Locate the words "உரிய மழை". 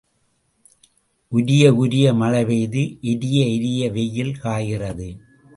1.73-2.41